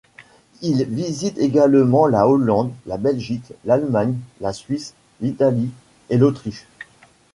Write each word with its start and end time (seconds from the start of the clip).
Il 0.63 0.83
visite 0.85 1.37
également 1.37 2.07
la 2.07 2.27
Hollande, 2.27 2.71
la 2.87 2.97
Belgique, 2.97 3.53
l'Allemagne, 3.65 4.17
la 4.39 4.51
Suisse, 4.51 4.95
l'Italie 5.19 5.69
et 6.09 6.17
l'Autriche. 6.17 6.65